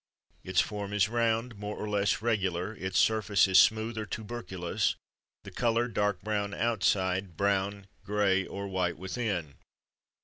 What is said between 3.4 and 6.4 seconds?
is smooth or tuberculous; the colour dark